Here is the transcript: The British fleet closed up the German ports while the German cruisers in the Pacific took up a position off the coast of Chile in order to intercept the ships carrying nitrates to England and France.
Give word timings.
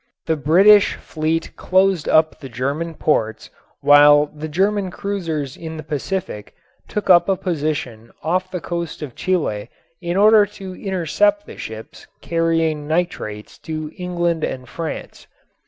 The 0.25 0.35
British 0.35 0.95
fleet 0.95 1.55
closed 1.55 2.09
up 2.09 2.39
the 2.39 2.49
German 2.49 2.95
ports 2.95 3.51
while 3.81 4.25
the 4.35 4.47
German 4.47 4.89
cruisers 4.89 5.55
in 5.55 5.77
the 5.77 5.83
Pacific 5.83 6.55
took 6.87 7.07
up 7.11 7.29
a 7.29 7.35
position 7.37 8.09
off 8.23 8.49
the 8.49 8.61
coast 8.61 9.03
of 9.03 9.13
Chile 9.13 9.69
in 10.01 10.17
order 10.17 10.47
to 10.47 10.73
intercept 10.75 11.45
the 11.45 11.55
ships 11.57 12.07
carrying 12.19 12.87
nitrates 12.87 13.59
to 13.59 13.91
England 13.95 14.43
and 14.43 14.67
France. 14.67 15.27